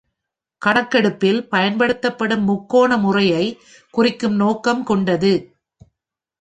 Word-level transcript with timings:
கணக்கெடுப்பில் 0.61 1.47
பயன்படுத்தப்படும் 1.47 2.43
முக்கோண 2.43 2.97
முறையை 2.97 3.45
குறிக்கும் 3.93 4.35
நோக்கம் 4.35 4.83
கொண்டது. 4.83 5.33